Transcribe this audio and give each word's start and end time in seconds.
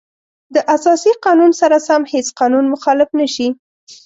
د 0.55 0.57
اساسي 0.75 1.11
قانون 1.25 1.51
سره 1.61 1.77
سم 1.87 2.01
هیڅ 2.13 2.27
قانون 2.39 2.65
مخالف 2.73 3.09
نشي. 3.19 3.47